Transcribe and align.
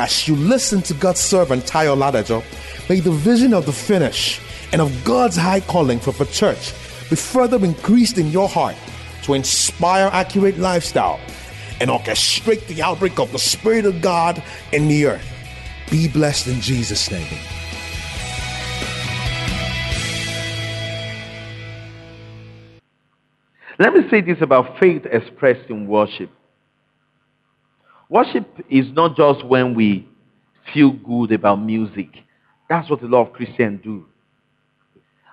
As 0.00 0.28
you 0.28 0.36
listen 0.36 0.80
to 0.82 0.94
God's 0.94 1.18
servant 1.18 1.64
Tayo 1.64 1.96
Ladajo, 1.96 2.44
may 2.88 3.00
the 3.00 3.10
vision 3.10 3.52
of 3.52 3.66
the 3.66 3.72
finish 3.72 4.40
and 4.70 4.80
of 4.80 5.04
God's 5.04 5.34
high 5.34 5.58
calling 5.58 5.98
for 5.98 6.12
the 6.12 6.24
church 6.26 6.72
be 7.10 7.16
further 7.16 7.56
increased 7.64 8.16
in 8.16 8.28
your 8.28 8.48
heart 8.48 8.76
to 9.24 9.34
inspire 9.34 10.08
accurate 10.12 10.56
lifestyle 10.56 11.18
and 11.80 11.90
orchestrate 11.90 12.64
the 12.68 12.80
outbreak 12.80 13.18
of 13.18 13.32
the 13.32 13.40
Spirit 13.40 13.86
of 13.86 14.00
God 14.00 14.40
in 14.72 14.86
the 14.86 15.04
earth. 15.06 15.26
Be 15.90 16.06
blessed 16.06 16.46
in 16.46 16.60
Jesus' 16.60 17.10
name. 17.10 17.26
Let 23.80 23.94
me 23.94 24.08
say 24.08 24.20
this 24.20 24.40
about 24.42 24.78
faith 24.78 25.06
expressed 25.06 25.68
in 25.68 25.88
worship. 25.88 26.30
Worship 28.08 28.46
is 28.70 28.86
not 28.92 29.16
just 29.16 29.44
when 29.44 29.74
we 29.74 30.08
feel 30.72 30.92
good 30.92 31.32
about 31.32 31.56
music. 31.56 32.08
That's 32.68 32.88
what 32.90 33.02
a 33.02 33.06
lot 33.06 33.28
of 33.28 33.32
Christians 33.32 33.80
do. 33.82 34.06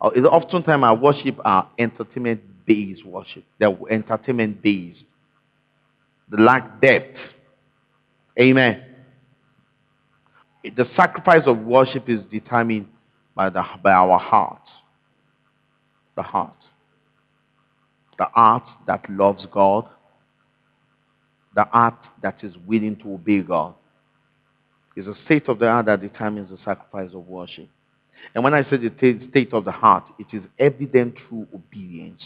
Uh, 0.00 0.08
oftentimes 0.08 0.82
our 0.82 0.96
worship 0.96 1.38
are 1.44 1.70
entertainment-based 1.78 3.04
worship. 3.04 3.44
They're 3.58 3.76
entertainment-based. 3.90 5.04
They 6.30 6.42
lack 6.42 6.80
depth. 6.80 7.16
Amen. 8.38 8.82
The 10.64 10.86
sacrifice 10.96 11.42
of 11.46 11.58
worship 11.58 12.08
is 12.08 12.20
determined 12.30 12.88
by, 13.34 13.50
the, 13.50 13.62
by 13.82 13.92
our 13.92 14.18
heart. 14.18 14.62
The 16.16 16.22
heart. 16.22 16.56
The 18.18 18.24
heart 18.24 18.64
that 18.86 19.08
loves 19.08 19.46
God 19.52 19.88
the 21.56 21.64
heart 21.64 21.98
that 22.22 22.44
is 22.44 22.54
willing 22.66 22.96
to 22.96 23.14
obey 23.14 23.40
God. 23.40 23.74
It's 24.94 25.08
a 25.08 25.16
state 25.24 25.48
of 25.48 25.58
the 25.58 25.66
heart 25.66 25.86
that 25.86 26.00
determines 26.00 26.50
the 26.50 26.58
sacrifice 26.58 27.10
of 27.14 27.26
worship. 27.26 27.68
And 28.34 28.44
when 28.44 28.54
I 28.54 28.62
say 28.64 28.76
the 28.76 28.92
state 29.30 29.52
of 29.52 29.64
the 29.64 29.72
heart, 29.72 30.04
it 30.18 30.26
is 30.32 30.42
evident 30.58 31.16
through 31.28 31.48
obedience. 31.54 32.22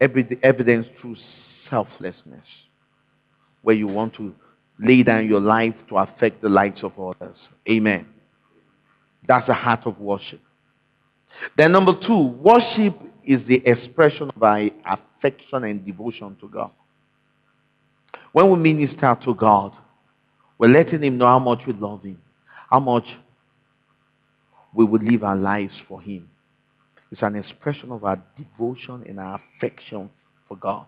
Evidence 0.00 0.86
through 1.00 1.16
selflessness. 1.70 2.46
Where 3.62 3.76
you 3.76 3.86
want 3.86 4.14
to 4.14 4.34
lay 4.80 5.02
down 5.02 5.28
your 5.28 5.40
life 5.40 5.74
to 5.90 5.98
affect 5.98 6.42
the 6.42 6.48
lives 6.48 6.82
of 6.82 6.98
others. 6.98 7.36
Amen. 7.70 8.06
That's 9.28 9.46
the 9.46 9.54
heart 9.54 9.86
of 9.86 9.98
worship. 10.00 10.40
Then 11.56 11.72
number 11.72 11.94
two, 12.06 12.18
worship 12.18 12.98
is 13.24 13.40
the 13.46 13.62
expression 13.66 14.30
of 14.34 14.42
our 14.42 14.68
affection 14.86 15.64
and 15.64 15.84
devotion 15.84 16.36
to 16.40 16.48
God. 16.48 16.70
When 18.32 18.50
we 18.50 18.56
minister 18.56 19.16
to 19.24 19.34
God, 19.34 19.72
we're 20.58 20.68
letting 20.68 21.02
Him 21.02 21.18
know 21.18 21.26
how 21.26 21.38
much 21.38 21.60
we 21.66 21.74
love 21.74 22.02
Him, 22.02 22.20
how 22.70 22.80
much 22.80 23.04
we 24.74 24.84
would 24.84 25.02
live 25.02 25.22
our 25.22 25.36
lives 25.36 25.74
for 25.86 26.00
Him. 26.00 26.28
It's 27.10 27.22
an 27.22 27.36
expression 27.36 27.92
of 27.92 28.04
our 28.04 28.22
devotion 28.38 29.04
and 29.06 29.20
our 29.20 29.40
affection 29.56 30.08
for 30.48 30.56
God. 30.56 30.86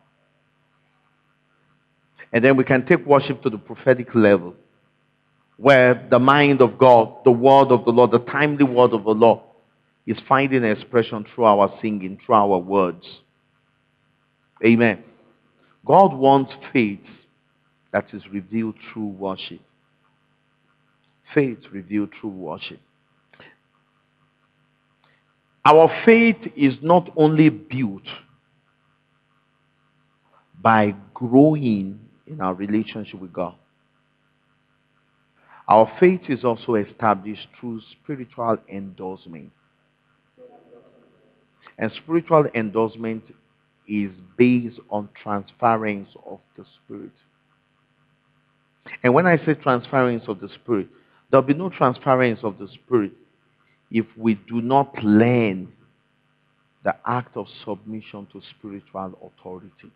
And 2.33 2.42
then 2.42 2.56
we 2.56 2.64
can 2.64 2.86
take 2.86 3.05
worship 3.05 3.42
to 3.42 3.51
the 3.51 3.58
prophetic 3.58 4.14
level, 4.14 4.55
where 5.58 6.06
the 6.11 6.19
mind 6.19 6.62
of 6.62 6.79
God, 6.79 7.17
the 7.25 7.31
word 7.31 7.69
of 7.69 7.84
the 7.84 7.91
Lord, 7.91 8.11
the 8.11 8.19
timely 8.20 8.64
word 8.64 8.92
of 8.92 9.05
the 9.05 9.11
Lord, 9.11 9.41
is 10.06 10.17
finding 10.27 10.64
expression 10.64 11.27
through 11.34 11.45
our 11.45 11.73
singing, 11.81 12.19
through 12.25 12.34
our 12.34 12.58
words. 12.58 13.05
Amen. 14.64 15.05
God 15.84 16.14
wants 16.14 16.53
faith 16.73 17.01
that 17.95 18.06
is 18.12 18.23
revealed 18.33 18.75
through 18.92 19.06
worship. 19.06 19.61
Faith 21.33 21.61
revealed 21.70 22.11
through 22.20 22.31
worship. 22.31 22.81
Our 25.64 25.89
faith 26.05 26.39
is 26.56 26.75
not 26.83 27.09
only 27.17 27.51
built 27.51 28.02
by 30.61 30.96
growing 31.14 32.01
in 32.27 32.41
our 32.41 32.52
relationship 32.52 33.20
with 33.20 33.33
God. 33.33 33.55
Our 35.69 35.89
faith 36.01 36.23
is 36.29 36.42
also 36.42 36.74
established 36.74 37.46
through 37.61 37.80
spiritual 38.02 38.58
endorsement. 38.69 39.52
And 41.79 41.92
spiritual 42.02 42.46
endorsement 42.57 43.23
is 43.86 44.11
based 44.36 44.80
on 44.90 45.11
transference 45.23 46.08
of 46.27 46.40
the 46.57 46.64
Spirit. 46.85 47.13
And 49.05 49.13
when 49.13 49.27
I 49.27 49.37
say 49.37 49.53
transference 49.53 50.25
of 50.29 50.41
the 50.41 50.48
Spirit, 50.48 50.89
there'll 51.31 51.47
be 51.47 51.53
no 51.53 51.69
transference 51.69 52.41
of 52.42 52.59
the 52.59 52.67
Spirit 52.69 53.13
if 53.91 54.07
we 54.17 54.35
do 54.35 54.63
not 54.63 55.05
learn 55.05 55.70
the 56.85 56.97
act 57.07 57.37
of 57.37 57.47
submission 57.64 58.27
to 58.33 58.41
spiritual 58.59 59.19
authority. 59.23 59.93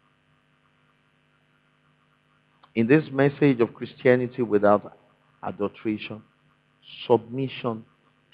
In 2.74 2.86
this 2.86 3.04
message 3.10 3.60
of 3.60 3.72
Christianity 3.72 4.42
without 4.42 4.96
adulteration, 5.42 6.22
submission 7.06 7.84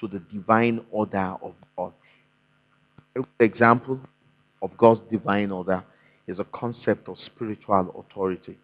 to 0.00 0.08
the 0.08 0.18
divine 0.32 0.84
order 0.90 1.36
of 1.40 1.54
God. 1.76 1.92
An 3.14 3.24
example 3.38 4.00
of 4.60 4.76
God's 4.76 5.00
divine 5.10 5.52
order 5.52 5.84
is 6.26 6.40
a 6.40 6.44
concept 6.44 7.08
of 7.08 7.16
spiritual 7.24 8.04
authority. 8.10 8.58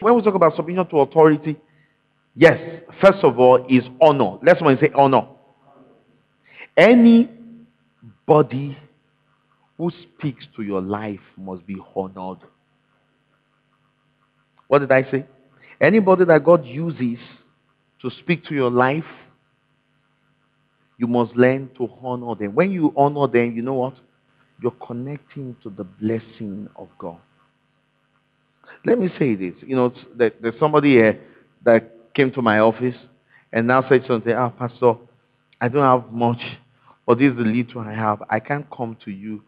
When 0.00 0.14
we 0.16 0.22
talk 0.22 0.34
about 0.34 0.56
submission 0.56 0.86
to 0.88 1.00
authority, 1.00 1.56
yes, 2.34 2.58
first 3.02 3.22
of 3.22 3.38
all, 3.38 3.64
is 3.68 3.84
honor. 4.00 4.38
Let's 4.42 4.60
say 4.80 4.90
honor. 4.94 5.28
Anybody 6.76 7.28
who 9.76 9.90
speaks 10.02 10.46
to 10.56 10.62
your 10.62 10.80
life 10.80 11.20
must 11.36 11.66
be 11.66 11.76
honored. 11.94 12.38
What 14.68 14.78
did 14.80 14.92
I 14.92 15.02
say? 15.10 15.26
Anybody 15.80 16.24
that 16.26 16.44
God 16.44 16.64
uses 16.64 17.18
to 18.02 18.10
speak 18.20 18.44
to 18.46 18.54
your 18.54 18.70
life, 18.70 19.04
you 20.98 21.06
must 21.06 21.34
learn 21.34 21.70
to 21.76 21.88
honor 22.02 22.34
them. 22.34 22.54
When 22.54 22.70
you 22.70 22.92
honor 22.96 23.26
them, 23.26 23.54
you 23.56 23.62
know 23.62 23.74
what? 23.74 23.94
You're 24.62 24.76
connecting 24.86 25.56
to 25.62 25.70
the 25.70 25.84
blessing 25.84 26.68
of 26.76 26.88
God. 26.98 27.18
Let 28.84 28.98
me 28.98 29.10
say 29.18 29.34
this. 29.34 29.54
You 29.66 29.76
know, 29.76 29.92
there's 30.16 30.58
somebody 30.58 30.92
here 30.92 31.20
that 31.64 32.14
came 32.14 32.32
to 32.32 32.42
my 32.42 32.58
office 32.60 32.96
and 33.52 33.66
now 33.66 33.86
said 33.88 34.04
something, 34.06 34.32
ah, 34.32 34.50
Pastor, 34.50 34.94
I 35.60 35.68
don't 35.68 35.82
have 35.82 36.12
much, 36.12 36.40
but 37.06 37.18
this 37.18 37.30
is 37.32 37.36
the 37.36 37.44
little 37.44 37.82
I 37.82 37.92
have. 37.92 38.22
I 38.30 38.40
can't 38.40 38.66
come 38.74 38.96
to 39.04 39.10
you 39.10 39.42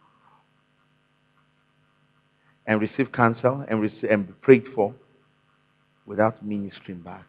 and 2.67 2.79
receive 2.79 3.11
counsel 3.11 3.65
and, 3.67 3.91
and 4.09 4.27
be 4.27 4.33
prayed 4.33 4.65
for 4.75 4.93
without 6.05 6.45
ministering 6.45 6.99
back. 6.99 7.25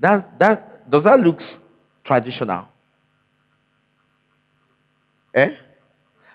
That, 0.00 0.38
that, 0.38 0.90
does 0.90 1.04
that 1.04 1.20
look 1.20 1.40
traditional? 2.04 2.66
Eh? 5.34 5.48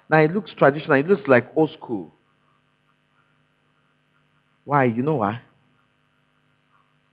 Now 0.09 0.19
it 0.19 0.33
looks 0.33 0.51
traditional. 0.57 0.97
It 0.97 1.07
looks 1.07 1.27
like 1.27 1.51
old 1.55 1.71
school. 1.71 2.13
Why? 4.65 4.85
You 4.85 5.01
know 5.03 5.15
why? 5.15 5.41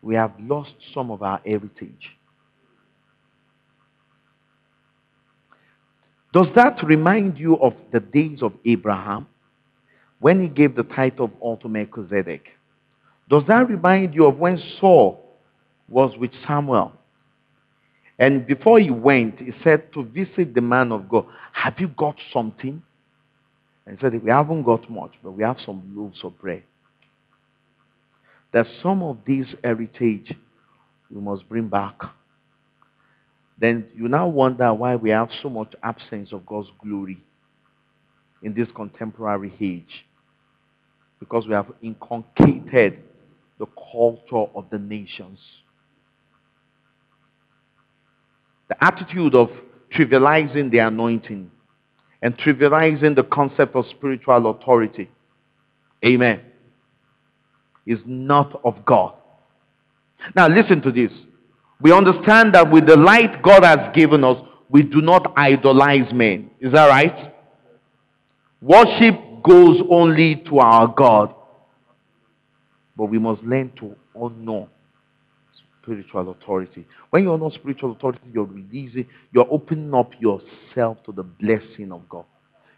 We 0.02 0.14
have 0.14 0.32
lost 0.38 0.74
some 0.94 1.10
of 1.10 1.22
our 1.22 1.40
heritage. 1.44 2.16
Does 6.32 6.46
that 6.54 6.82
remind 6.84 7.38
you 7.38 7.56
of 7.56 7.72
the 7.92 8.00
days 8.00 8.42
of 8.42 8.52
Abraham 8.64 9.26
when 10.20 10.42
he 10.42 10.48
gave 10.48 10.76
the 10.76 10.82
title 10.82 11.30
of 11.42 11.60
to 11.60 11.68
Melchizedek? 11.68 12.48
Does 13.28 13.42
that 13.48 13.68
remind 13.68 14.14
you 14.14 14.26
of 14.26 14.36
when 14.36 14.62
Saul 14.78 15.24
was 15.88 16.16
with 16.18 16.30
Samuel? 16.46 16.92
And 18.18 18.46
before 18.46 18.78
he 18.78 18.90
went, 18.90 19.38
he 19.40 19.52
said 19.64 19.92
to 19.94 20.04
visit 20.04 20.54
the 20.54 20.60
man 20.60 20.92
of 20.92 21.08
God, 21.08 21.26
Have 21.52 21.80
you 21.80 21.88
got 21.88 22.16
something? 22.32 22.82
And 23.86 23.98
he 23.98 24.00
said, 24.00 24.22
We 24.22 24.30
haven't 24.30 24.62
got 24.62 24.88
much, 24.90 25.12
but 25.22 25.32
we 25.32 25.42
have 25.42 25.58
some 25.64 25.82
loaves 25.96 26.20
of 26.22 26.38
bread 26.38 26.62
that 28.56 28.66
some 28.82 29.02
of 29.02 29.18
this 29.26 29.46
heritage 29.62 30.32
we 31.10 31.20
must 31.20 31.46
bring 31.46 31.68
back. 31.68 32.00
Then 33.60 33.84
you 33.94 34.08
now 34.08 34.28
wonder 34.28 34.72
why 34.72 34.96
we 34.96 35.10
have 35.10 35.28
so 35.42 35.50
much 35.50 35.74
absence 35.82 36.32
of 36.32 36.46
God's 36.46 36.70
glory 36.82 37.22
in 38.42 38.54
this 38.54 38.68
contemporary 38.74 39.52
age. 39.60 40.06
Because 41.20 41.46
we 41.46 41.52
have 41.52 41.70
inculcated 41.82 43.00
the 43.58 43.66
culture 43.92 44.50
of 44.54 44.64
the 44.70 44.78
nations. 44.78 45.38
The 48.70 48.82
attitude 48.82 49.34
of 49.34 49.50
trivializing 49.94 50.70
the 50.70 50.78
anointing 50.78 51.50
and 52.22 52.38
trivializing 52.38 53.16
the 53.16 53.24
concept 53.24 53.76
of 53.76 53.84
spiritual 53.90 54.48
authority. 54.48 55.10
Amen 56.02 56.40
is 57.86 58.00
not 58.04 58.60
of 58.64 58.84
God. 58.84 59.14
Now, 60.34 60.48
listen 60.48 60.82
to 60.82 60.92
this. 60.92 61.12
We 61.80 61.92
understand 61.92 62.54
that 62.54 62.70
with 62.70 62.86
the 62.86 62.96
light 62.96 63.42
God 63.42 63.64
has 63.64 63.94
given 63.94 64.24
us, 64.24 64.38
we 64.68 64.82
do 64.82 65.00
not 65.00 65.32
idolize 65.36 66.12
men. 66.12 66.50
Is 66.60 66.72
that 66.72 66.88
right? 66.88 67.32
Worship 68.60 69.42
goes 69.42 69.80
only 69.90 70.36
to 70.48 70.58
our 70.58 70.88
God. 70.88 71.34
But 72.96 73.06
we 73.06 73.18
must 73.18 73.42
learn 73.42 73.72
to 73.78 73.94
honor 74.14 74.66
spiritual 75.82 76.30
authority. 76.30 76.86
When 77.10 77.22
you 77.22 77.32
honor 77.32 77.50
spiritual 77.54 77.92
authority, 77.92 78.20
you're 78.32 78.44
releasing, 78.44 79.06
you're 79.32 79.46
opening 79.50 79.94
up 79.94 80.10
yourself 80.18 80.98
to 81.04 81.12
the 81.12 81.22
blessing 81.22 81.92
of 81.92 82.08
God. 82.08 82.24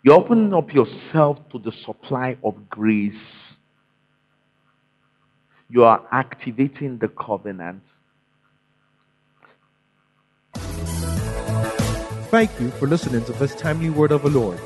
You're 0.02 0.16
opening 0.16 0.52
up 0.52 0.72
yourself 0.74 1.38
to 1.52 1.58
the 1.58 1.72
supply 1.86 2.36
of 2.44 2.68
grace. 2.68 3.14
You 5.70 5.84
are 5.84 6.02
activating 6.10 6.98
the 6.98 7.08
covenant. 7.08 7.82
Thank 12.30 12.58
you 12.60 12.70
for 12.70 12.86
listening 12.86 13.24
to 13.26 13.32
this 13.32 13.54
timely 13.54 13.90
word 13.90 14.12
of 14.12 14.22
the 14.22 14.30
Lord. 14.30 14.58